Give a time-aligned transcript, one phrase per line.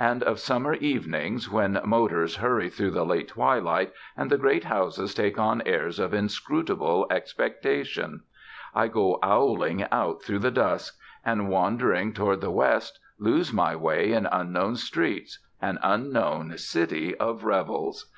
[0.00, 5.14] And of summer evenings, when motors hurry through the late twilight, and the great houses
[5.14, 8.22] take on airs of inscrutable expectation,
[8.74, 14.12] I go owling out through the dusk; and wandering toward the West, lose my way
[14.14, 18.10] in unknown streets an unknown City of revels.